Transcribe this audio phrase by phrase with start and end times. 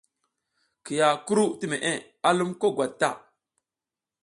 [0.83, 1.91] Kiya kuru ti meʼe
[2.27, 3.09] a lum ko gwat ta.